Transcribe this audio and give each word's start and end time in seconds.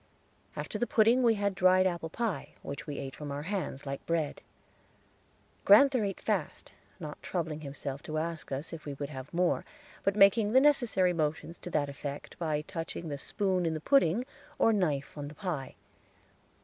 After 0.55 0.79
the 0.79 0.87
pudding 0.87 1.21
we 1.21 1.35
had 1.35 1.53
dried 1.53 1.85
apple 1.85 2.09
pie, 2.09 2.55
which 2.63 2.87
we 2.87 2.97
ate 2.97 3.15
from 3.15 3.31
our 3.31 3.43
hands, 3.43 3.85
like 3.85 4.03
bread. 4.07 4.41
Grand'ther 5.63 6.03
ate 6.03 6.19
fast, 6.19 6.73
not 6.99 7.21
troubling 7.21 7.61
himself 7.61 8.01
to 8.01 8.17
ask 8.17 8.51
us 8.51 8.73
if 8.73 8.85
we 8.85 8.95
would 8.95 9.09
have 9.09 9.31
more, 9.31 9.63
but 10.03 10.15
making 10.15 10.53
the 10.53 10.59
necessary 10.59 11.13
motions 11.13 11.59
to 11.59 11.69
that 11.69 11.87
effect 11.87 12.39
by 12.39 12.61
touching 12.61 13.09
the 13.09 13.17
spoon 13.19 13.63
in 13.63 13.75
the 13.75 13.79
pudding 13.79 14.25
or 14.57 14.73
knife 14.73 15.15
on 15.19 15.27
the 15.27 15.35
pie. 15.35 15.75